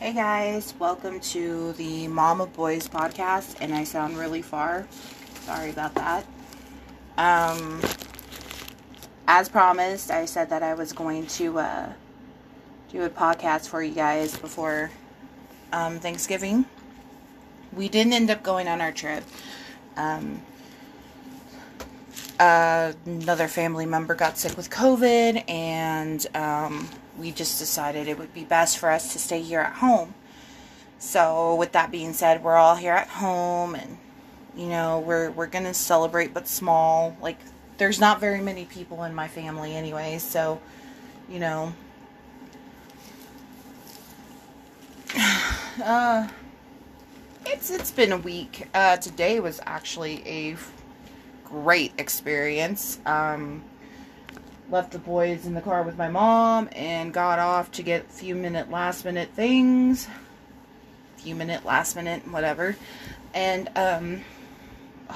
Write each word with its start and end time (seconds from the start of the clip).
Hey 0.00 0.12
guys, 0.12 0.74
welcome 0.78 1.18
to 1.18 1.72
the 1.72 2.06
of 2.06 2.52
Boys 2.52 2.86
podcast, 2.86 3.56
and 3.60 3.74
I 3.74 3.82
sound 3.82 4.16
really 4.16 4.42
far. 4.42 4.86
Sorry 5.40 5.70
about 5.70 5.92
that. 5.96 6.24
Um, 7.16 7.80
as 9.26 9.48
promised, 9.48 10.12
I 10.12 10.26
said 10.26 10.50
that 10.50 10.62
I 10.62 10.74
was 10.74 10.92
going 10.92 11.26
to 11.26 11.58
uh, 11.58 11.92
do 12.92 13.02
a 13.02 13.10
podcast 13.10 13.66
for 13.68 13.82
you 13.82 13.92
guys 13.92 14.36
before 14.36 14.92
um, 15.72 15.98
Thanksgiving. 15.98 16.64
We 17.72 17.88
didn't 17.88 18.12
end 18.12 18.30
up 18.30 18.44
going 18.44 18.68
on 18.68 18.80
our 18.80 18.92
trip. 18.92 19.24
Um, 19.96 20.42
uh, 22.38 22.92
another 23.04 23.48
family 23.48 23.84
member 23.84 24.14
got 24.14 24.38
sick 24.38 24.56
with 24.56 24.70
COVID, 24.70 25.42
and 25.50 26.24
um, 26.36 26.88
we 27.18 27.32
just 27.32 27.58
decided 27.58 28.08
it 28.08 28.18
would 28.18 28.32
be 28.32 28.44
best 28.44 28.78
for 28.78 28.90
us 28.90 29.12
to 29.12 29.18
stay 29.18 29.42
here 29.42 29.60
at 29.60 29.74
home. 29.74 30.14
So, 30.98 31.54
with 31.54 31.72
that 31.72 31.90
being 31.90 32.12
said, 32.12 32.42
we're 32.42 32.56
all 32.56 32.76
here 32.76 32.92
at 32.92 33.08
home, 33.08 33.74
and 33.74 33.98
you 34.56 34.66
know 34.66 35.00
we're 35.00 35.30
we're 35.30 35.46
gonna 35.46 35.74
celebrate, 35.74 36.34
but 36.34 36.48
small. 36.48 37.16
Like, 37.20 37.38
there's 37.76 38.00
not 38.00 38.20
very 38.20 38.40
many 38.40 38.64
people 38.64 39.04
in 39.04 39.14
my 39.14 39.28
family, 39.28 39.74
anyway. 39.76 40.18
So, 40.18 40.60
you 41.28 41.38
know, 41.38 41.72
uh, 45.84 46.28
it's 47.46 47.70
it's 47.70 47.92
been 47.92 48.12
a 48.12 48.18
week. 48.18 48.68
Uh, 48.74 48.96
today 48.96 49.38
was 49.38 49.60
actually 49.64 50.22
a 50.26 50.56
great 51.44 51.92
experience. 51.98 52.98
Um, 53.06 53.62
left 54.70 54.92
the 54.92 54.98
boys 54.98 55.46
in 55.46 55.54
the 55.54 55.60
car 55.60 55.82
with 55.82 55.96
my 55.96 56.08
mom 56.08 56.68
and 56.72 57.12
got 57.12 57.38
off 57.38 57.70
to 57.72 57.82
get 57.82 58.02
a 58.02 58.12
few 58.12 58.34
minute 58.34 58.70
last 58.70 59.04
minute 59.04 59.30
things. 59.30 60.08
Few 61.16 61.34
minute 61.34 61.64
last 61.64 61.96
minute 61.96 62.26
whatever. 62.28 62.76
And 63.34 63.70
um 63.76 64.24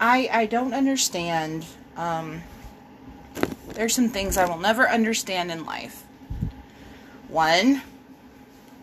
I 0.00 0.28
I 0.30 0.46
don't 0.46 0.74
understand 0.74 1.66
um 1.96 2.42
there's 3.68 3.94
some 3.94 4.08
things 4.08 4.36
I 4.36 4.46
will 4.46 4.58
never 4.58 4.88
understand 4.88 5.50
in 5.50 5.64
life. 5.64 6.04
One 7.28 7.82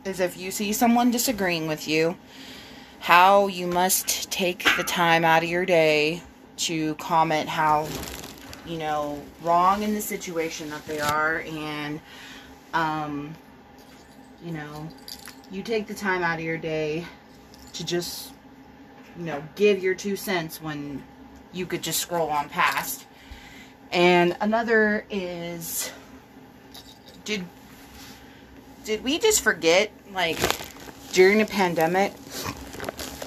is 0.06 0.20
if 0.20 0.38
you 0.38 0.52
see 0.52 0.74
someone 0.74 1.12
disagreeing 1.12 1.68
with 1.68 1.88
you, 1.88 2.18
how 3.00 3.48
you 3.48 3.68
must 3.68 4.30
take 4.32 4.66
the 4.78 4.84
time 4.84 5.24
out 5.24 5.44
of 5.44 5.50
your 5.50 5.66
day 5.66 6.22
to 6.58 6.96
comment 6.96 7.50
how 7.50 7.88
you 8.66 8.78
know, 8.78 9.22
wrong 9.42 9.84
in 9.84 9.94
the 9.94 10.02
situation 10.02 10.70
that 10.70 10.86
they 10.86 11.00
are, 11.00 11.44
and, 11.48 12.00
um, 12.74 13.34
you 14.44 14.52
know, 14.52 14.88
you 15.52 15.62
take 15.62 15.88
the 15.88 15.94
time 15.94 16.24
out 16.24 16.40
of 16.40 16.46
your 16.46 16.58
day 16.58 17.06
to 17.74 17.86
just, 17.86 18.32
you 19.18 19.26
know, 19.26 19.44
give 19.56 19.84
your 19.84 19.96
two 19.96 20.16
cents 20.16 20.62
when 20.62 21.04
you 21.52 21.66
could 21.66 21.82
just 21.82 22.00
scroll 22.00 22.30
on 22.30 22.50
past. 22.50 23.06
And 23.92 24.36
another 24.42 25.06
is, 25.10 25.92
did, 27.26 27.46
did 28.86 29.04
we 29.04 29.20
just 29.20 29.42
forget, 29.42 29.92
like, 30.12 30.40
during 31.12 31.38
the 31.38 31.46
pandemic, 31.46 32.14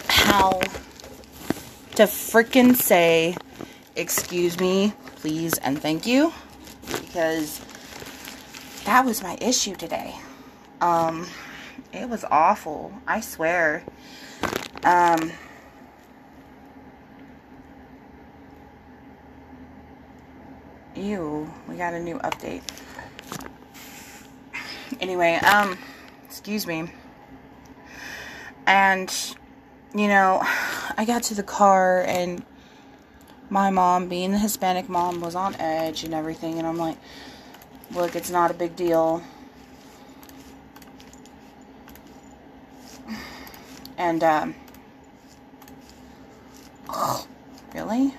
how 0.09 0.61
to 1.95 2.03
freaking 2.03 2.75
say, 2.75 3.37
excuse 3.95 4.59
me, 4.59 4.93
please 5.27 5.59
and 5.59 5.83
thank 5.83 6.07
you 6.07 6.33
because 6.89 7.61
that 8.85 9.05
was 9.05 9.25
my 9.25 9.37
issue 9.41 9.75
today. 9.75 10.15
Um, 10.81 11.27
it 11.93 12.09
was 12.09 12.25
awful. 12.31 12.93
I 13.09 13.21
swear. 13.21 13.83
Um, 14.85 15.33
ew, 20.95 21.53
we 21.69 21.75
got 21.75 21.93
a 21.93 21.99
new 21.99 22.21
update. 22.21 22.63
Anyway, 25.01 25.35
um, 25.43 25.77
excuse 26.25 26.69
me. 26.69 26.89
And, 28.69 29.13
you 29.93 30.07
know, 30.07 30.39
I 30.97 31.05
got 31.05 31.25
to 31.25 31.35
the 31.35 31.43
car 31.43 32.05
and 32.07 32.45
my 33.51 33.71
mom, 33.71 34.09
being 34.09 34.33
the 34.33 34.39
Hispanic 34.39 34.89
mom, 34.89 35.21
was 35.21 35.35
on 35.35 35.55
edge 35.57 36.05
and 36.05 36.15
everything. 36.15 36.59
And 36.59 36.67
I'm 36.67 36.79
like, 36.79 36.99
look, 37.93 38.17
it's 38.17 38.31
not 38.31 38.51
a 38.51 38.55
big 38.55 38.77
deal. 38.77 39.23
And, 43.99 44.23
um, 44.23 44.55
really? 47.75 48.15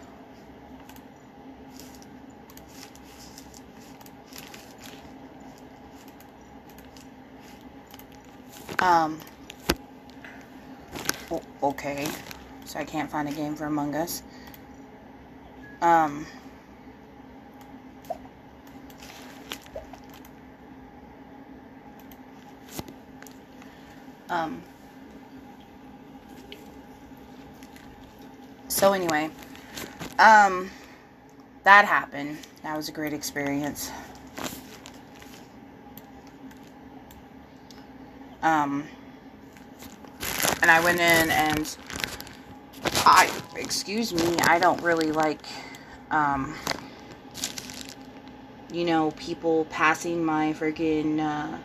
Um, 8.80 9.20
okay. 11.64 12.08
So 12.66 12.80
I 12.80 12.86
can't 12.86 13.10
find 13.10 13.28
a 13.28 13.32
game 13.32 13.56
for 13.56 13.66
Among 13.66 13.96
Us. 13.96 14.22
Um, 15.82 16.26
um, 24.30 24.64
so 28.68 28.94
anyway, 28.94 29.30
um, 30.18 30.72
that 31.64 31.86
happened. 31.86 32.38
That 32.64 32.76
was 32.76 32.90
a 32.90 32.92
great 32.92 33.14
experience. 33.14 33.92
Um, 38.42 38.88
and 40.62 40.72
I 40.72 40.80
went 40.84 41.00
in 41.00 41.30
and 41.30 41.78
I, 43.06 43.32
excuse 43.56 44.14
me, 44.14 44.38
I 44.44 44.60
don't 44.60 44.82
really 44.82 45.12
like 45.12 45.46
um, 46.12 46.56
you 48.72 48.86
know, 48.86 49.12
people 49.12 49.66
passing 49.66 50.24
my 50.24 50.54
freaking 50.54 51.20
uh, 51.20 51.58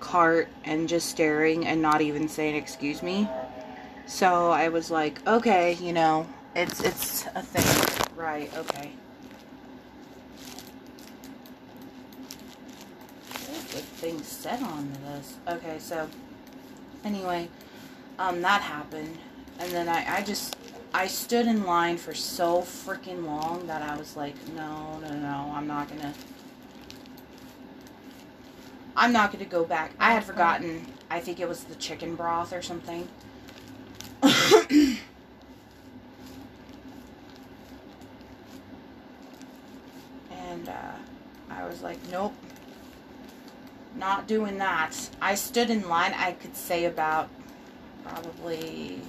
cart 0.00 0.48
and 0.64 0.88
just 0.88 1.08
staring 1.08 1.66
and 1.66 1.82
not 1.82 2.00
even 2.00 2.28
saying 2.28 2.54
excuse 2.54 3.02
me. 3.02 3.28
So 4.06 4.50
I 4.50 4.68
was 4.68 4.90
like, 4.90 5.26
okay, 5.26 5.74
you 5.74 5.92
know, 5.92 6.28
it's 6.54 6.80
it's 6.82 7.26
a 7.34 7.42
thing, 7.42 8.08
right? 8.16 8.52
Okay. 8.56 8.92
Good 13.72 13.88
thing 14.00 14.22
set 14.22 14.62
on 14.62 14.92
this. 15.04 15.36
Okay, 15.48 15.78
so 15.78 16.08
anyway, 17.04 17.48
um, 18.18 18.42
that 18.42 18.60
happened, 18.60 19.16
and 19.58 19.72
then 19.72 19.88
I 19.88 20.18
I 20.18 20.22
just 20.22 20.56
I 20.94 21.06
stood 21.06 21.46
in 21.46 21.64
line 21.64 21.96
for 21.96 22.12
so 22.12 22.60
freaking 22.60 23.24
long 23.24 23.66
that 23.66 23.80
I 23.80 23.96
was 23.96 24.14
like, 24.14 24.34
no, 24.54 24.98
no, 24.98 25.08
no, 25.08 25.52
I'm 25.54 25.66
not 25.66 25.88
gonna. 25.88 26.12
I'm 28.94 29.12
not 29.12 29.32
gonna 29.32 29.46
go 29.46 29.64
back. 29.64 29.92
I 29.98 30.12
had 30.12 30.22
forgotten. 30.22 30.86
I 31.10 31.20
think 31.20 31.40
it 31.40 31.48
was 31.48 31.64
the 31.64 31.76
chicken 31.76 32.14
broth 32.14 32.52
or 32.52 32.60
something. 32.60 33.08
and 34.22 34.98
uh, 40.68 40.92
I 41.48 41.66
was 41.66 41.80
like, 41.82 41.98
nope, 42.10 42.34
not 43.96 44.26
doing 44.26 44.58
that. 44.58 45.08
I 45.22 45.36
stood 45.36 45.70
in 45.70 45.88
line. 45.88 46.12
I 46.14 46.32
could 46.32 46.54
say 46.54 46.84
about 46.84 47.30
probably 48.04 49.00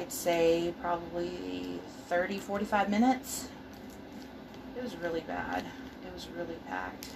I'd 0.00 0.10
say 0.10 0.72
probably 0.80 1.78
30, 2.08 2.38
45 2.38 2.88
minutes. 2.88 3.48
It 4.74 4.82
was 4.82 4.96
really 4.96 5.20
bad. 5.20 5.62
It 6.06 6.14
was 6.14 6.26
really 6.34 6.56
packed. 6.66 7.08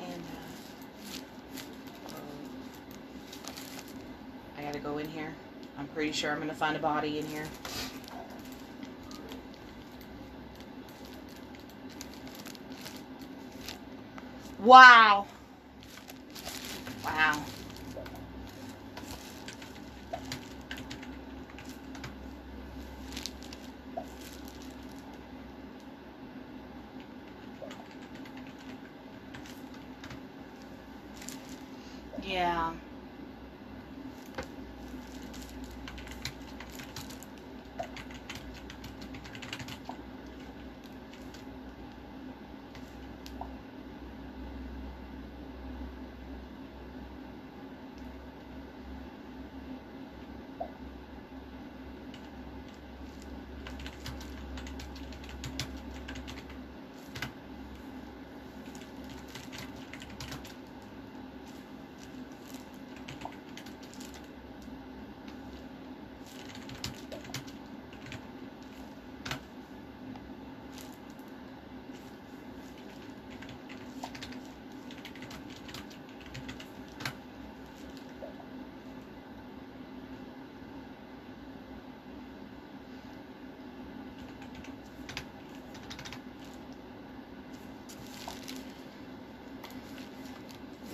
And 0.00 0.22
uh, 2.08 2.18
I 4.58 4.62
gotta 4.62 4.80
go 4.80 4.98
in 4.98 5.08
here. 5.08 5.32
I'm 5.78 5.86
pretty 5.86 6.10
sure 6.10 6.32
I'm 6.32 6.40
gonna 6.40 6.52
find 6.54 6.76
a 6.76 6.80
body 6.80 7.20
in 7.20 7.26
here. 7.26 7.46
Wow. 14.60 15.26
Yeah. 32.22 32.72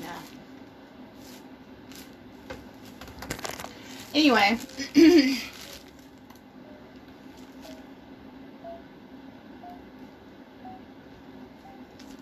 Yeah. 0.02 0.20
Anyway. 4.14 4.58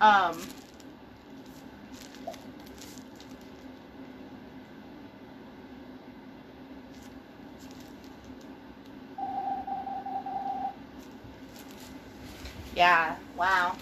um. 0.01 0.54
Yeah, 12.75 13.17
wow. 13.37 13.77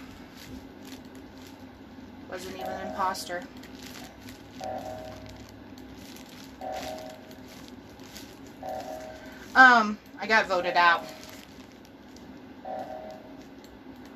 Wasn't 2.31 2.55
even 2.55 2.67
an 2.69 2.89
imposter. 2.89 3.43
Um, 9.55 9.99
I 10.19 10.27
got 10.27 10.47
voted 10.47 10.77
out. 10.77 11.05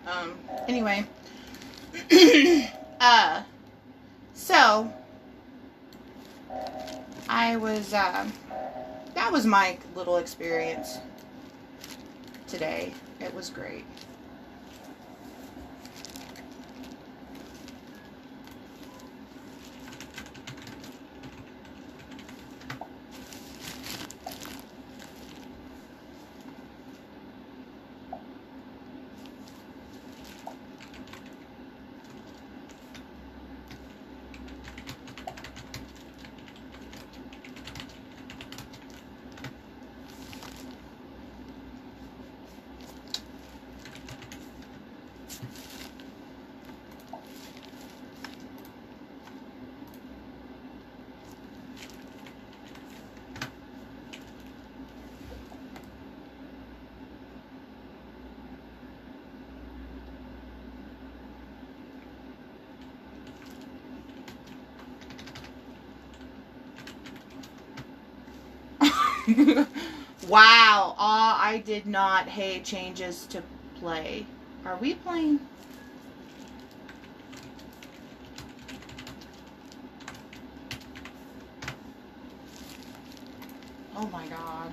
Um, 0.07 0.35
anyway. 0.69 1.07
uh, 3.01 3.43
so, 4.35 4.93
I 7.29 7.57
was, 7.57 7.93
um, 7.93 8.33
that 9.15 9.33
was 9.33 9.47
my 9.47 9.79
little 9.95 10.19
experience 10.19 10.99
today. 12.47 12.93
It 13.21 13.35
was 13.35 13.51
great. 13.51 13.85
wow. 70.29 70.95
Ah, 70.99 71.43
I 71.43 71.59
did 71.59 71.87
not. 71.87 72.29
Hey, 72.29 72.61
changes 72.61 73.27
to 73.27 73.43
play. 73.81 74.25
Are 74.65 74.77
we 74.77 74.95
playing? 74.95 75.41
Oh 83.97 84.07
my 84.13 84.27
god. 84.29 84.73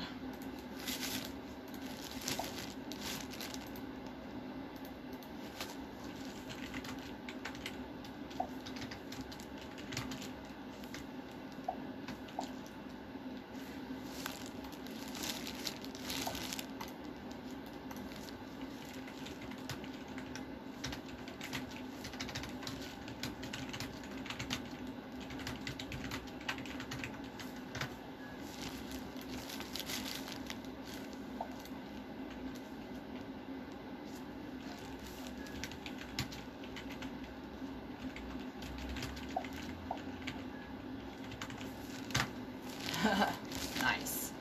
nice. 43.81 44.31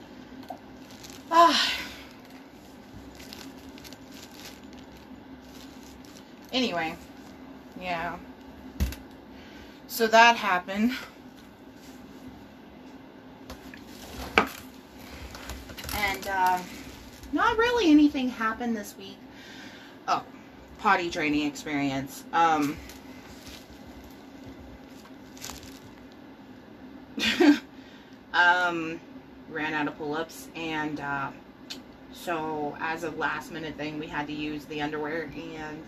Ah. 1.30 1.72
Anyway, 6.62 6.94
yeah. 7.80 8.16
So 9.88 10.06
that 10.06 10.36
happened. 10.36 10.92
And 15.96 16.28
uh, 16.28 16.60
not 17.32 17.58
really 17.58 17.90
anything 17.90 18.28
happened 18.28 18.76
this 18.76 18.94
week. 18.96 19.18
Oh, 20.06 20.22
potty 20.78 21.10
training 21.10 21.48
experience. 21.48 22.22
Um, 22.32 22.76
um, 28.32 29.00
ran 29.50 29.74
out 29.74 29.88
of 29.88 29.98
pull-ups 29.98 30.46
and 30.54 31.00
uh, 31.00 31.32
so 32.12 32.76
as 32.78 33.02
a 33.02 33.10
last 33.10 33.50
minute 33.50 33.74
thing 33.74 33.98
we 33.98 34.06
had 34.06 34.28
to 34.28 34.32
use 34.32 34.64
the 34.66 34.80
underwear 34.80 35.22
and 35.22 35.84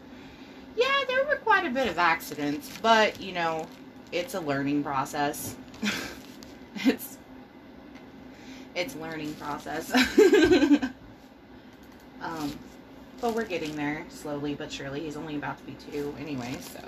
yeah 0.76 1.04
there 1.08 1.24
were 1.24 1.36
quite 1.36 1.66
a 1.66 1.70
bit 1.70 1.88
of 1.88 1.98
accidents 1.98 2.70
but 2.82 3.20
you 3.20 3.32
know 3.32 3.66
it's 4.12 4.34
a 4.34 4.40
learning 4.40 4.82
process. 4.82 5.56
It's 6.86 7.18
it's 8.74 8.96
learning 8.96 9.34
process. 9.34 9.92
Um 12.20 12.58
but 13.20 13.34
we're 13.34 13.44
getting 13.44 13.76
there 13.76 14.04
slowly 14.08 14.54
but 14.54 14.72
surely. 14.72 15.00
He's 15.00 15.16
only 15.16 15.36
about 15.36 15.58
to 15.58 15.64
be 15.64 15.76
two 15.90 16.14
anyway 16.18 16.56
so 16.60 16.80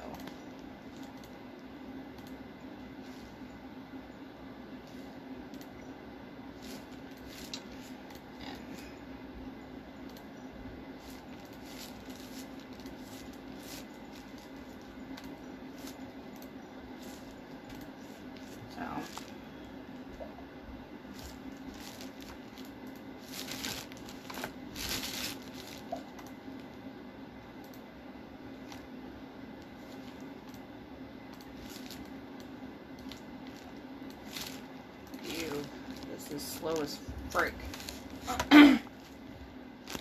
So 36.18 36.25
is 36.36 36.42
slow 36.42 36.74
as 36.82 36.98
frick. 37.30 37.54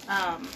um, 0.10 0.48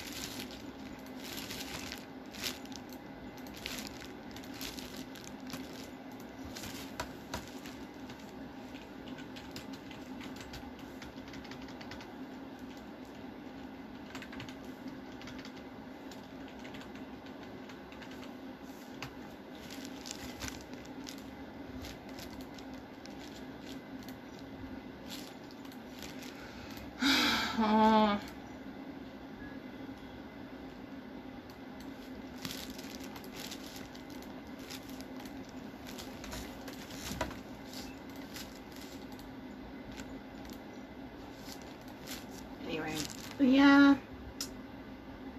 anyway, 42.66 42.96
yeah, 43.42 43.96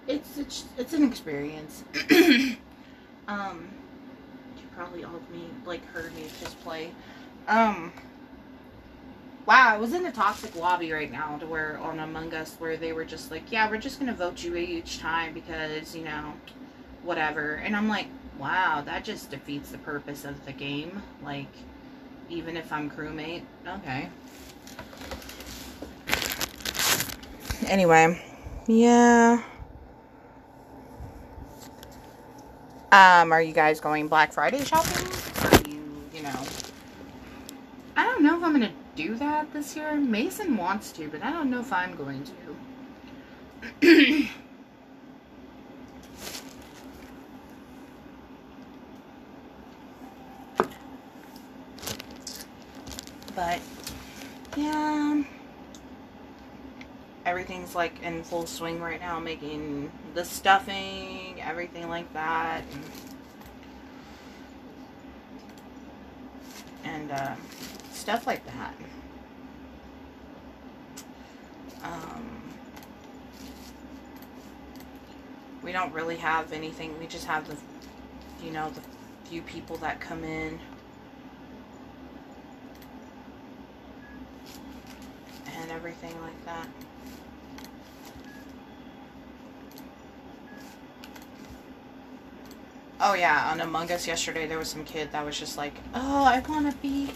it's 0.07 0.37
it's 0.37 0.65
it's 0.77 0.93
an 0.93 1.03
experience. 1.03 1.83
um, 3.27 3.67
you 4.57 4.63
probably 4.75 5.03
all 5.03 5.19
me 5.31 5.49
like 5.65 5.83
heard 5.87 6.13
me 6.13 6.25
just 6.39 6.61
play. 6.61 6.91
Um, 7.47 7.91
wow, 9.51 9.75
I 9.75 9.77
was 9.77 9.91
in 9.91 10.05
a 10.05 10.11
toxic 10.13 10.55
lobby 10.55 10.93
right 10.93 11.11
now 11.11 11.37
to 11.37 11.45
where 11.45 11.77
on 11.79 11.99
Among 11.99 12.33
Us 12.33 12.55
where 12.57 12.77
they 12.77 12.93
were 12.93 13.03
just 13.03 13.31
like, 13.31 13.51
yeah, 13.51 13.69
we're 13.69 13.79
just 13.79 13.99
gonna 13.99 14.13
vote 14.13 14.41
you 14.41 14.55
each 14.55 14.99
time 14.99 15.33
because 15.33 15.93
you 15.93 16.05
know, 16.05 16.31
whatever. 17.03 17.55
And 17.55 17.75
I'm 17.75 17.89
like, 17.89 18.05
wow, 18.39 18.81
that 18.85 19.03
just 19.03 19.29
defeats 19.29 19.69
the 19.69 19.77
purpose 19.79 20.23
of 20.23 20.45
the 20.45 20.53
game. 20.53 21.03
Like, 21.21 21.49
even 22.29 22.55
if 22.55 22.71
I'm 22.71 22.89
crewmate, 22.89 23.41
okay. 23.67 24.07
Anyway, 27.65 28.23
yeah. 28.67 29.43
Um, 32.93 33.33
are 33.33 33.41
you 33.41 33.51
guys 33.51 33.81
going 33.81 34.07
Black 34.07 34.31
Friday 34.31 34.63
shopping? 34.63 35.07
Are 35.43 35.69
you, 35.69 36.03
you 36.13 36.23
know, 36.23 36.39
I 37.97 38.05
don't 38.05 38.23
know 38.23 38.37
if 38.37 38.43
I'm 38.45 38.53
gonna 38.53 38.71
do 38.95 39.15
that 39.15 39.51
this 39.53 39.75
year. 39.75 39.95
Mason 39.95 40.57
wants 40.57 40.91
to, 40.93 41.07
but 41.09 41.23
I 41.23 41.31
don't 41.31 41.49
know 41.49 41.59
if 41.59 41.71
I'm 41.71 41.95
going 41.95 42.23
to. 42.23 42.33
but 53.35 53.59
yeah 54.57 55.23
everything's 57.25 57.75
like 57.75 58.01
in 58.03 58.23
full 58.23 58.45
swing 58.45 58.81
right 58.81 58.99
now 58.99 59.19
making 59.19 59.91
the 60.15 60.25
stuffing 60.25 61.41
everything 61.41 61.87
like 61.87 62.11
that 62.13 62.63
and, 66.83 67.09
and 67.09 67.11
uh, 67.11 67.35
stuff 68.01 68.25
like 68.25 68.43
that. 68.47 68.75
Um, 71.83 72.41
we 75.61 75.71
don't 75.71 75.93
really 75.93 76.17
have 76.17 76.51
anything. 76.51 76.97
We 76.99 77.05
just 77.05 77.27
have 77.27 77.47
the 77.47 77.55
you 78.43 78.51
know 78.51 78.71
the 78.71 78.81
few 79.29 79.43
people 79.43 79.77
that 79.77 79.99
come 79.99 80.23
in. 80.23 80.59
And 85.59 85.71
everything 85.71 86.19
like 86.21 86.45
that. 86.45 86.67
Oh 92.99 93.13
yeah, 93.13 93.51
on 93.51 93.61
Among 93.61 93.91
Us 93.91 94.07
yesterday 94.07 94.47
there 94.47 94.57
was 94.57 94.69
some 94.69 94.85
kid 94.85 95.11
that 95.11 95.23
was 95.23 95.37
just 95.37 95.55
like, 95.55 95.73
"Oh, 95.93 96.23
I 96.23 96.39
want 96.39 96.69
to 96.71 96.75
be 96.77 97.11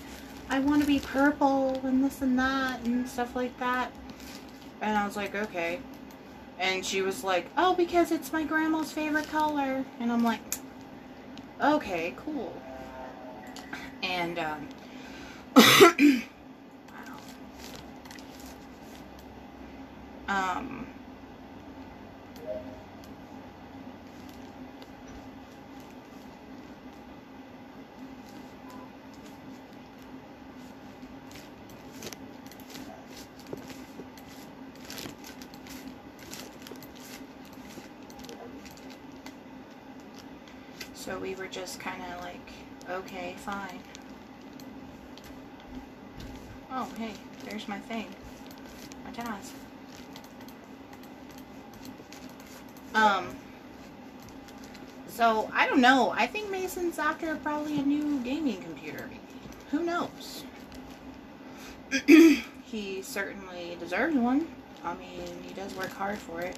I 0.50 0.60
want 0.60 0.82
to 0.82 0.88
be 0.88 1.00
purple 1.00 1.80
and 1.84 2.04
this 2.04 2.22
and 2.22 2.38
that 2.40 2.82
and 2.82 3.08
stuff 3.08 3.36
like 3.36 3.58
that." 3.60 3.92
And 4.82 4.98
I 4.98 5.06
was 5.06 5.16
like, 5.16 5.36
"Okay." 5.36 5.80
And 6.60 6.86
she 6.86 7.02
was 7.02 7.24
like, 7.24 7.48
"Oh, 7.58 7.76
because 7.76 8.12
it's 8.12 8.32
my 8.32 8.44
grandma's 8.44 8.92
favorite 8.92 9.28
color." 9.30 9.84
And 10.00 10.12
I'm 10.12 10.24
like, 10.24 10.42
"Okay, 11.62 12.14
cool." 12.18 12.54
And 14.04 14.40
um 14.40 14.68
wow. 15.56 15.96
Um 20.28 20.88
So 41.06 41.15
we 41.26 41.34
were 41.34 41.48
just 41.48 41.80
kind 41.80 42.00
of 42.04 42.22
like, 42.22 42.52
okay, 42.88 43.34
fine. 43.40 43.80
Oh, 46.72 46.88
hey, 47.00 47.14
there's 47.44 47.68
my 47.68 47.80
thing. 47.80 48.06
My 49.04 49.10
task. 49.10 49.52
Um, 52.94 53.36
so, 55.08 55.50
I 55.52 55.66
don't 55.66 55.82
know. 55.82 56.14
I 56.16 56.28
think 56.28 56.52
Mason's 56.52 57.00
after 57.00 57.36
probably 57.38 57.80
a 57.80 57.84
new 57.84 58.20
gaming 58.20 58.62
computer. 58.62 59.10
Who 59.72 59.84
knows? 59.84 60.44
he 62.06 63.02
certainly 63.02 63.78
deserves 63.80 64.16
one. 64.16 64.48
I 64.84 64.94
mean, 64.94 65.42
he 65.42 65.56
does 65.56 65.74
work 65.74 65.90
hard 65.90 66.20
for 66.20 66.42
it. 66.42 66.56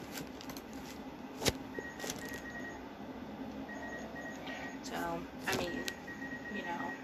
I 5.48 5.56
mean, 5.58 5.72
you 6.54 6.64
know. 6.64 6.98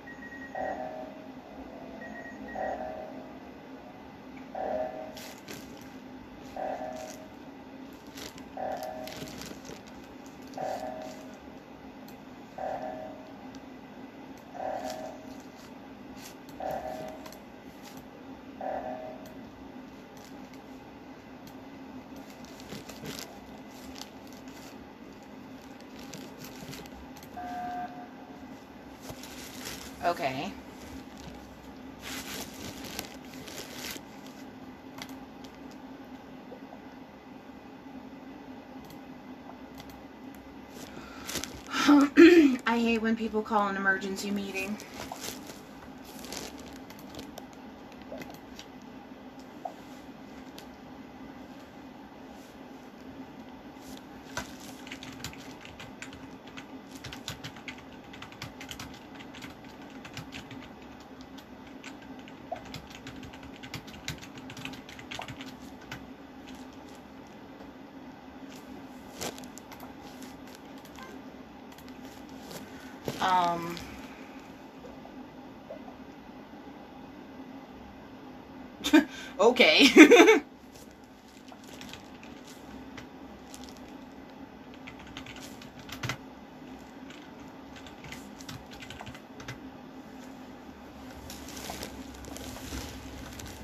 Okay. 30.13 30.53
I 42.67 42.77
hate 42.77 43.01
when 43.01 43.15
people 43.15 43.41
call 43.41 43.69
an 43.69 43.75
emergency 43.75 44.29
meeting. 44.29 44.77
Um, 73.23 73.75
okay. 79.39 80.43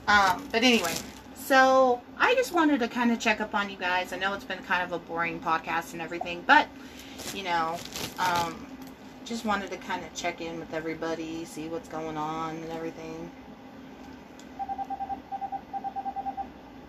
Um, 0.10 0.44
but 0.51 0.63
anyway, 0.63 0.96
so 1.36 2.01
I 2.18 2.34
just 2.34 2.51
wanted 2.51 2.80
to 2.80 2.88
kind 2.88 3.12
of 3.12 3.20
check 3.20 3.39
up 3.39 3.54
on 3.54 3.70
you 3.70 3.78
guys. 3.78 4.12
I 4.12 4.18
know 4.18 4.34
it's 4.34 4.44
been 4.44 4.63
kind 4.63 4.82
of 4.82 4.92
a 4.92 4.98
boring 4.98 5.39
podcast 5.39 5.94
and 5.94 6.01
everything, 6.01 6.44
but 6.48 6.68
you 7.36 7.44
know, 7.44 7.78
um, 8.18 8.66
just 9.24 9.46
wanted 9.46 9.70
to 9.70 9.78
kind 9.78 10.04
of 10.04 10.12
check 10.16 10.42
in 10.42 10.60
with 10.60 10.74
everybody, 10.74 11.46
see 11.46 11.68
what's 11.68 11.88
going 11.88 12.18
on 12.18 12.56
and 12.56 12.72
everything. 12.72 13.30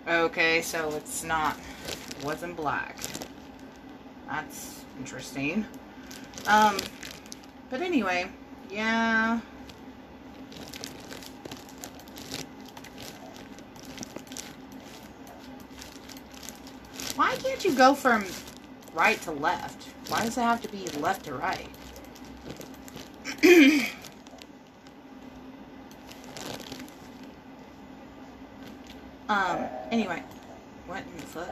Okay, 0.09 0.62
so 0.62 0.91
it's 0.93 1.23
not, 1.23 1.59
it 1.89 2.25
wasn't 2.25 2.57
black. 2.57 2.97
That's 4.29 4.83
interesting. 4.99 5.67
Um, 6.47 6.79
but 7.69 7.83
anyway, 7.83 8.31
yeah. 8.71 9.41
You 17.62 17.75
go 17.75 17.95
from 17.95 18.25
right 18.95 19.21
to 19.23 19.33
left? 19.33 19.88
Why 20.09 20.25
does 20.25 20.38
it 20.38 20.40
have 20.40 20.62
to 20.62 20.69
be 20.69 20.87
left 20.99 21.26
to 21.26 21.35
right? 21.35 21.69
um, 29.29 29.67
anyway. 29.90 30.23
What 30.87 31.02
in 31.02 31.17
the 31.19 31.23
fuck? 31.23 31.50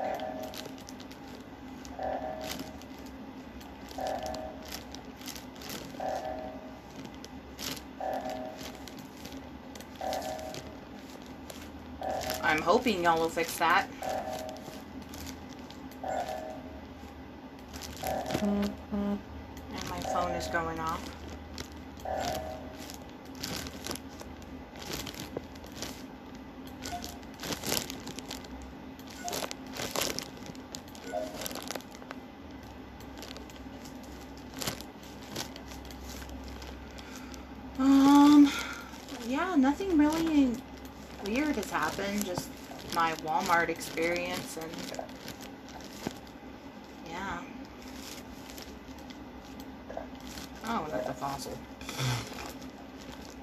I'm 12.43 12.63
hoping 12.63 13.05
y'all 13.05 13.21
will 13.21 13.29
fix 13.29 13.59
that. 13.59 13.91
And 18.41 19.19
my 19.91 20.01
phone 20.13 20.31
is 20.33 20.47
going 20.49 20.79
off. 20.79 21.03
Um, 37.81 38.53
yeah, 39.27 39.55
nothing 39.57 39.99
really 39.99 40.53
weird 41.27 41.57
has 41.57 41.71
happened. 41.71 42.25
Just 42.25 42.51
my 42.95 43.15
Walmart 43.25 43.69
experience 43.69 44.57
and 44.57 45.03
yeah. 47.09 47.41
Oh, 50.71 50.87
that's 50.91 51.09
a 51.09 51.15
fossil. 51.15 51.57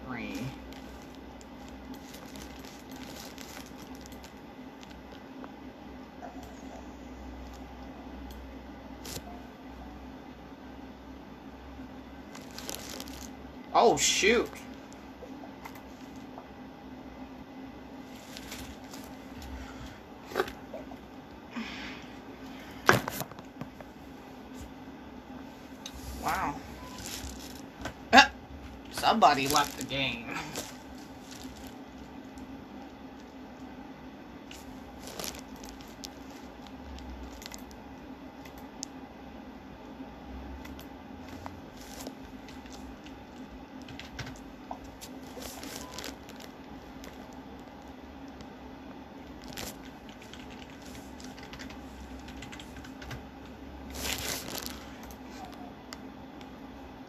Three. 0.05 0.45
Oh, 13.77 13.97
shoot. 13.97 14.49
Wow. 26.23 26.55
Uh, 28.13 28.21
Somebody 28.93 29.49
left 29.49 29.77
the 29.77 29.83
game. 29.83 30.25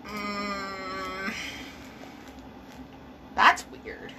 Mm, 0.06 1.32
that's 3.34 3.64
weird. 3.70 4.12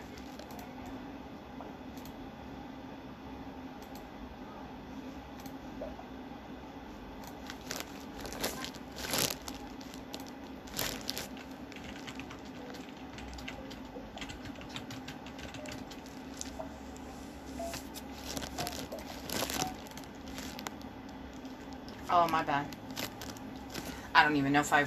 Oh, 22.19 22.27
my 22.30 22.41
bad. 22.41 22.65
I 24.15 24.23
don't 24.23 24.36
even 24.36 24.51
know 24.51 24.62
if 24.62 24.73
I 24.73 24.86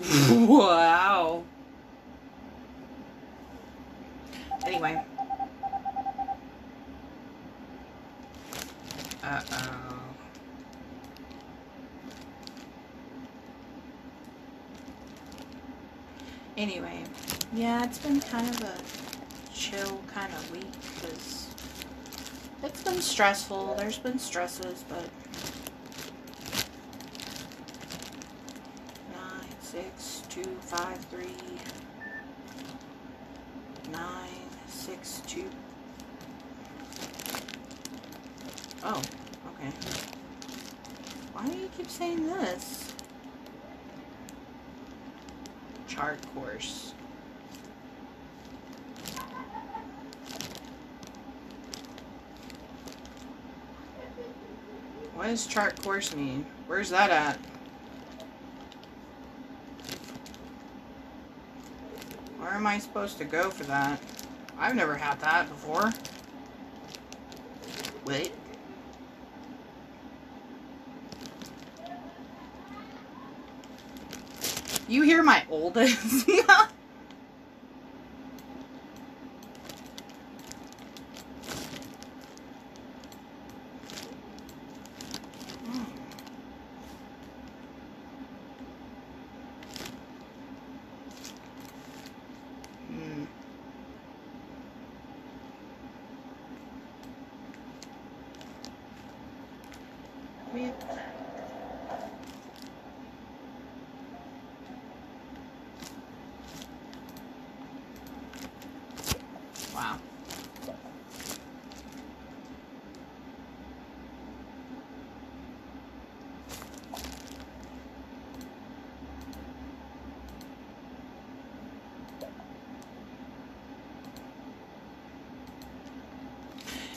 wow. 0.34 1.42
Anyway. 4.66 5.04
Uh 9.22 9.40
oh. 9.52 9.98
Anyway, 16.56 17.04
yeah, 17.54 17.84
it's 17.84 17.98
been 17.98 18.20
kind 18.20 18.48
of 18.48 18.62
a 18.62 18.74
chill 19.52 20.00
kind 20.14 20.32
of 20.32 20.50
week 20.52 20.72
because 20.94 21.48
it's 22.62 22.82
been 22.82 23.02
stressful. 23.02 23.74
There's 23.76 23.98
been 23.98 24.18
stresses, 24.18 24.84
but 24.88 25.08
nine, 29.12 29.61
six, 29.72 30.22
two, 30.28 30.44
five, 30.60 30.98
three, 31.06 31.34
nine, 33.90 34.28
six, 34.66 35.22
two. 35.26 35.48
Oh, 38.84 39.00
okay. 39.54 39.72
Why 41.32 41.46
do 41.46 41.56
you 41.56 41.70
keep 41.74 41.88
saying 41.88 42.26
this? 42.26 42.92
Chart 45.88 46.18
course. 46.34 46.92
What 55.14 55.28
does 55.28 55.46
chart 55.46 55.82
course 55.82 56.14
mean? 56.14 56.44
Where's 56.66 56.90
that 56.90 57.08
at? 57.08 57.38
Where 62.42 62.51
am 62.62 62.68
I 62.68 62.78
supposed 62.78 63.18
to 63.18 63.24
go 63.24 63.50
for 63.50 63.64
that? 63.64 64.00
I've 64.56 64.76
never 64.76 64.94
had 64.94 65.18
that 65.18 65.48
before. 65.48 65.92
Wait. 68.04 68.30
You 74.86 75.02
hear 75.02 75.24
my 75.24 75.44
oldest? 75.50 76.30
Hmm. 92.92 93.24
Me. 100.52 100.70
Wow. 109.74 109.98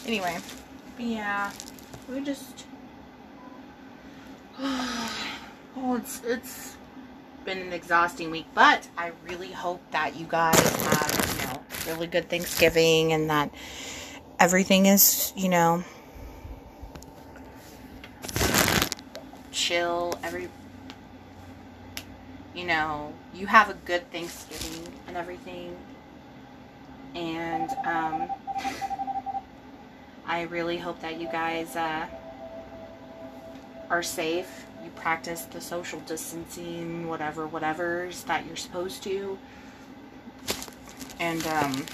Anyway, 0.05 0.37
yeah, 0.99 1.51
we 2.09 2.21
just. 2.21 2.65
Oh, 5.77 5.97
it's 5.97 6.21
it's 6.23 6.77
been 7.43 7.57
an 7.57 7.73
exhausting 7.73 8.31
week, 8.31 8.45
but 8.55 8.87
I 8.97 9.11
really 9.27 9.51
hope 9.51 9.81
that 9.91 10.15
you 10.15 10.25
guys 10.25 10.57
have, 10.57 11.37
you 11.37 11.47
know, 11.47 11.93
really 11.93 12.07
good 12.07 12.29
Thanksgiving 12.29 13.11
and 13.11 13.29
that 13.29 13.51
everything 14.39 14.85
is, 14.85 15.33
you 15.35 15.49
know, 15.49 15.83
chill. 19.51 20.17
Every, 20.23 20.47
you 22.55 22.65
know, 22.65 23.13
you 23.33 23.47
have 23.47 23.69
a 23.69 23.73
good 23.73 24.09
Thanksgiving 24.13 24.93
and 25.07 25.17
everything. 25.17 25.75
And, 27.15 27.69
um, 27.85 28.29
I 30.27 30.41
really 30.43 30.77
hope 30.77 31.01
that 31.01 31.19
you 31.21 31.27
guys 31.27 31.75
uh, 31.75 32.07
are 33.89 34.03
safe. 34.03 34.65
You 34.83 34.89
practice 34.91 35.41
the 35.43 35.61
social 35.61 35.99
distancing, 36.01 37.07
whatever, 37.07 37.45
whatever's 37.47 38.23
that 38.23 38.45
you're 38.45 38.55
supposed 38.55 39.03
to. 39.03 39.37
And, 41.19 41.45
um, 41.47 41.85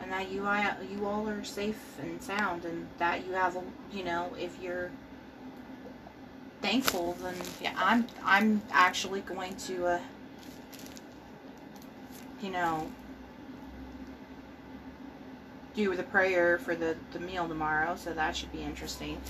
and 0.00 0.10
that 0.10 0.30
you, 0.30 0.46
you 0.90 1.06
all 1.06 1.28
are 1.28 1.44
safe 1.44 1.98
and 2.00 2.20
sound, 2.22 2.64
and 2.64 2.88
that 2.98 3.24
you 3.26 3.32
have, 3.32 3.56
you 3.92 4.04
know, 4.04 4.32
if 4.38 4.60
you're 4.60 4.90
thankful, 6.62 7.16
then 7.22 7.34
yeah, 7.60 7.74
I'm 7.76 8.06
I'm 8.24 8.62
actually 8.70 9.20
going 9.20 9.56
to, 9.56 9.86
uh, 9.86 10.00
you 12.40 12.50
know, 12.50 12.90
do 15.74 15.94
the 15.94 16.04
prayer 16.04 16.58
for 16.58 16.74
the 16.74 16.96
the 17.12 17.20
meal 17.20 17.46
tomorrow. 17.48 17.96
So 17.96 18.14
that 18.14 18.36
should 18.36 18.52
be 18.52 18.62
interesting. 18.62 19.20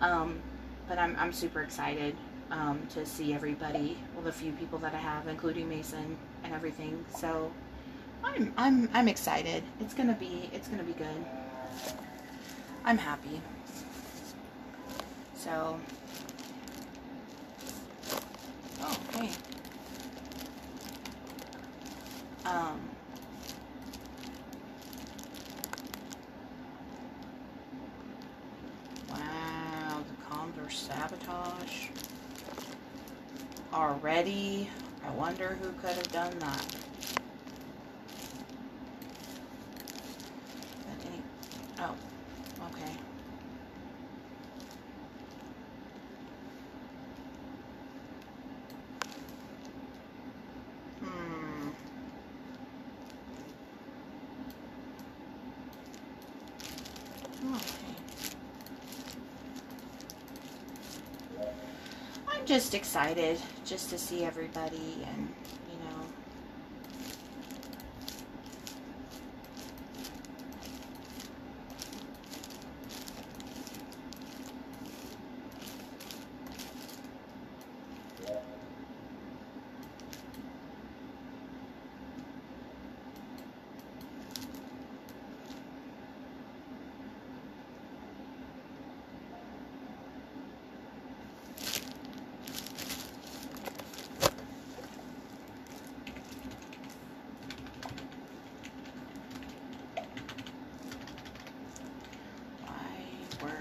Um, 0.00 0.40
but 0.88 0.98
I'm 0.98 1.16
I'm 1.18 1.32
super 1.32 1.62
excited 1.62 2.16
um, 2.50 2.86
to 2.90 3.04
see 3.04 3.34
everybody. 3.34 3.98
Well, 4.14 4.24
the 4.24 4.32
few 4.32 4.52
people 4.52 4.78
that 4.78 4.94
I 4.94 4.98
have, 4.98 5.26
including 5.28 5.68
Mason 5.68 6.16
and 6.44 6.54
everything. 6.54 7.04
So 7.16 7.50
I'm 8.22 8.54
I'm 8.56 8.88
I'm 8.94 9.08
excited. 9.08 9.64
It's 9.80 9.94
gonna 9.94 10.14
be 10.14 10.48
it's 10.52 10.68
gonna 10.68 10.84
be 10.84 10.92
good. 10.92 11.24
I'm 12.84 12.98
happy. 12.98 13.40
So 15.34 15.80
Oh. 18.86 18.96
Um. 22.44 22.80
Wow, 29.10 30.02
the 30.06 30.34
comms 30.34 30.66
are 30.66 30.70
sabotage. 30.70 31.88
Already? 33.72 34.68
I 35.06 35.10
wonder 35.12 35.56
who 35.60 35.70
could 35.80 35.96
have 35.96 36.12
done 36.12 36.38
that. 36.40 36.76
Any, 41.06 41.22
oh, 41.80 41.94
okay. 42.70 42.92
I'm 62.26 62.43
just 62.54 62.72
excited 62.72 63.36
just 63.64 63.90
to 63.90 63.98
see 63.98 64.22
everybody 64.22 65.04
and, 65.08 65.28
you 65.68 65.76
know. 65.80 66.06
Why 102.66 103.48
were 103.48 103.58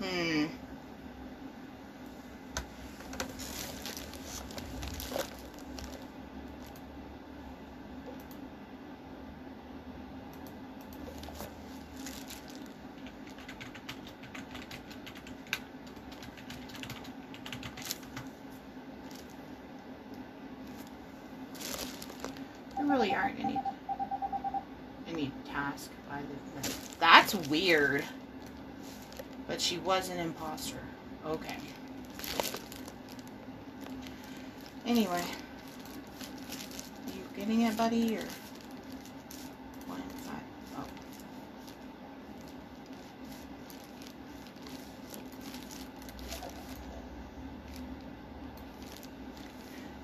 Hmm. 0.00 0.46
There 22.78 22.86
really 23.10 23.22
aren't 23.22 23.40
any 23.40 23.58
any 25.08 25.32
task 25.46 25.90
by 26.08 26.20
the. 26.62 26.70
That's 26.98 27.34
weird. 27.48 28.04
But 29.46 29.60
she 29.60 29.78
was 29.78 30.10
an 30.10 30.18
imposter. 30.18 30.78
Okay. 31.26 31.56
Anyway. 34.86 35.22
You 37.08 37.22
getting 37.36 37.62
it, 37.62 37.76
buddy, 37.76 38.16
or 38.16 38.24
one 39.86 40.02
five? 40.22 40.40
Oh. 40.78 40.84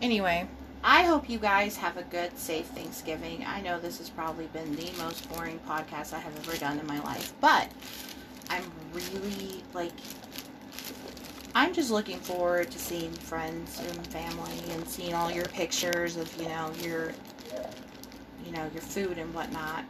Anyway, 0.02 0.48
I 0.88 1.02
hope 1.02 1.28
you 1.28 1.40
guys 1.40 1.76
have 1.78 1.96
a 1.96 2.04
good, 2.04 2.38
safe 2.38 2.66
Thanksgiving. 2.66 3.44
I 3.44 3.60
know 3.60 3.80
this 3.80 3.98
has 3.98 4.08
probably 4.08 4.46
been 4.46 4.76
the 4.76 4.88
most 4.98 5.28
boring 5.28 5.58
podcast 5.66 6.12
I 6.12 6.20
have 6.20 6.32
ever 6.46 6.56
done 6.58 6.78
in 6.78 6.86
my 6.86 7.00
life, 7.00 7.32
but 7.40 7.68
I'm 8.50 8.62
really 8.92 9.64
like 9.74 9.90
I'm 11.56 11.74
just 11.74 11.90
looking 11.90 12.20
forward 12.20 12.70
to 12.70 12.78
seeing 12.78 13.10
friends 13.10 13.80
and 13.80 14.06
family 14.06 14.60
and 14.70 14.86
seeing 14.86 15.12
all 15.12 15.28
your 15.28 15.46
pictures 15.46 16.16
of, 16.16 16.32
you 16.40 16.46
know, 16.48 16.70
your 16.80 17.12
you 18.44 18.52
know, 18.52 18.70
your 18.72 18.82
food 18.82 19.18
and 19.18 19.34
whatnot. 19.34 19.84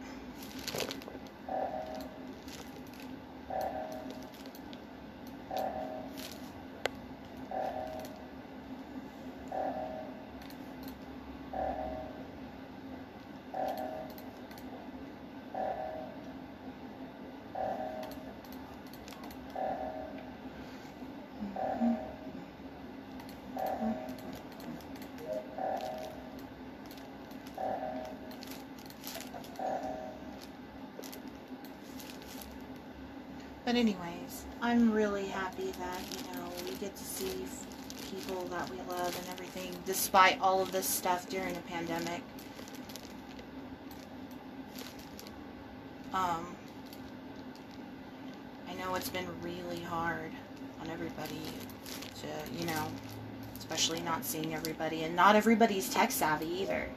But 33.67 33.75
anyways, 33.75 34.45
I'm 34.77 34.93
really 34.93 35.25
happy 35.25 35.71
that, 35.71 36.01
you 36.11 36.37
know, 36.39 36.47
we 36.63 36.75
get 36.75 36.95
to 36.95 37.03
see 37.03 37.45
people 38.11 38.43
that 38.49 38.69
we 38.69 38.77
love 38.87 39.17
and 39.17 39.27
everything 39.31 39.75
despite 39.87 40.39
all 40.39 40.61
of 40.61 40.71
this 40.71 40.85
stuff 40.85 41.27
during 41.27 41.55
a 41.55 41.61
pandemic. 41.61 42.21
Um 46.13 46.55
I 48.69 48.75
know 48.75 48.93
it's 48.93 49.09
been 49.09 49.25
really 49.41 49.81
hard 49.81 50.31
on 50.79 50.91
everybody 50.91 51.41
to, 52.21 52.59
you 52.59 52.67
know, 52.67 52.87
especially 53.57 54.01
not 54.01 54.23
seeing 54.23 54.53
everybody 54.53 55.05
and 55.05 55.15
not 55.15 55.35
everybody's 55.35 55.89
tech 55.89 56.11
savvy 56.11 56.61
either. 56.61 56.87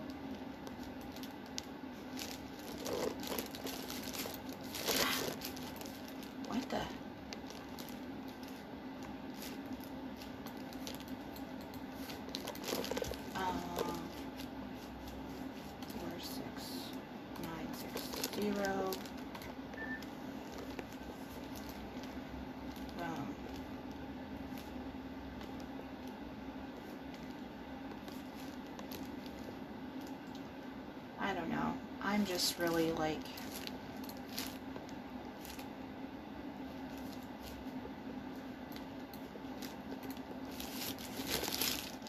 zero. 18.41 18.91
Um, 23.01 23.35
I 31.19 31.35
don't 31.35 31.51
know. 31.51 31.75
I'm 32.03 32.25
just 32.25 32.59
really 32.59 32.93
like 32.93 33.19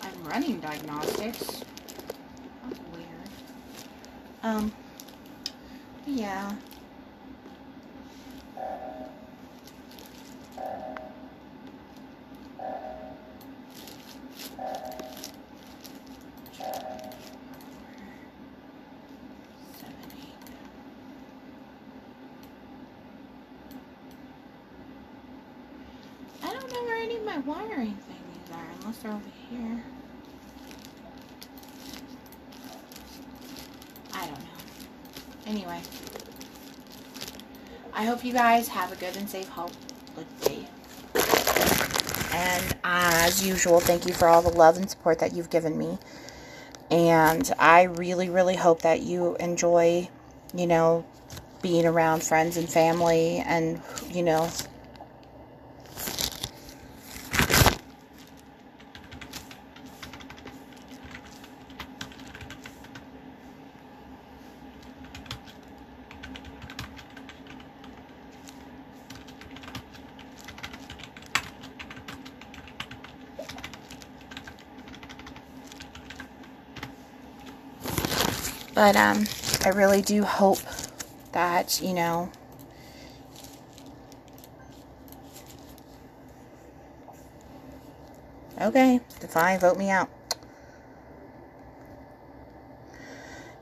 I'm 0.01 0.23
running 0.25 0.59
diagnostics. 0.59 1.63
That's 2.63 2.79
weird. 2.93 3.29
Um 4.43 4.71
yeah. 6.05 6.51
I 26.43 26.53
don't 26.53 26.71
know 26.73 26.83
where 26.83 26.97
any 26.97 27.17
of 27.17 27.23
my 27.23 27.37
wiring 27.39 27.93
things 27.93 28.51
are, 28.53 28.65
unless 28.79 28.97
they're 28.97 29.11
over 29.11 29.21
here. 29.49 29.83
I 34.13 34.25
don't 34.25 34.39
know. 34.39 34.45
Anyway, 35.47 35.81
I 37.93 38.05
hope 38.05 38.23
you 38.23 38.33
guys 38.33 38.69
have 38.69 38.91
a 38.91 38.95
good 38.95 39.15
and 39.17 39.29
safe 39.29 39.49
holiday. 39.49 40.67
And 42.33 42.75
as 42.83 43.45
usual, 43.45 43.79
thank 43.79 44.05
you 44.07 44.13
for 44.13 44.27
all 44.27 44.41
the 44.41 44.49
love 44.49 44.77
and 44.77 44.89
support 44.89 45.19
that 45.19 45.33
you've 45.33 45.49
given 45.49 45.77
me. 45.77 45.97
And 46.89 47.51
I 47.59 47.83
really, 47.83 48.29
really 48.29 48.55
hope 48.55 48.81
that 48.83 49.01
you 49.01 49.35
enjoy, 49.37 50.09
you 50.53 50.67
know, 50.67 51.05
being 51.61 51.85
around 51.85 52.23
friends 52.23 52.57
and 52.57 52.69
family 52.69 53.43
and, 53.45 53.81
you 54.09 54.23
know, 54.23 54.49
But 78.81 78.95
um, 78.95 79.25
I 79.63 79.69
really 79.69 80.01
do 80.01 80.23
hope 80.23 80.57
that, 81.33 81.79
you 81.83 81.93
know, 81.93 82.31
Okay, 88.59 88.99
Defy, 89.19 89.59
vote 89.59 89.77
me 89.77 89.91
out. 89.91 90.09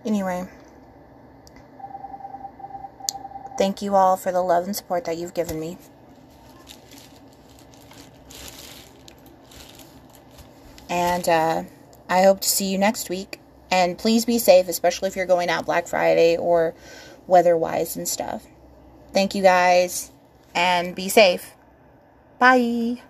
Anyway, 0.06 0.48
thank 3.58 3.82
you 3.82 3.96
all 3.96 4.16
for 4.16 4.32
the 4.32 4.42
love 4.42 4.64
and 4.64 4.74
support 4.74 5.04
that 5.04 5.18
you've 5.18 5.34
given 5.34 5.60
me. 5.60 5.78
And 10.90 11.28
uh, 11.28 11.64
I 12.08 12.24
hope 12.24 12.40
to 12.40 12.48
see 12.48 12.72
you 12.72 12.78
next 12.78 13.10
week. 13.10 13.39
And 13.72 13.98
please 13.98 14.26
be 14.26 14.40
safe, 14.40 14.68
especially 14.68 15.08
if 15.10 15.16
you're 15.16 15.26
going 15.26 15.50
out 15.50 15.66
Black 15.66 15.88
Friday 15.88 16.38
or 16.38 16.74
weather 17.28 17.56
wise 17.58 17.96
and 17.96 18.08
stuff. 18.08 18.46
Thank 19.14 19.36
you 19.36 19.44
guys 19.44 20.12
and 20.56 20.96
be 20.96 21.10
safe. 21.10 21.54
Bye. 22.40 23.02